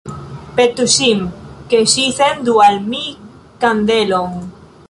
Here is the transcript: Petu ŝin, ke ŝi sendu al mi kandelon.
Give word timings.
Petu 0.59 0.85
ŝin, 0.93 1.21
ke 1.73 1.83
ŝi 1.93 2.07
sendu 2.21 2.57
al 2.69 2.83
mi 2.89 3.05
kandelon. 3.67 4.39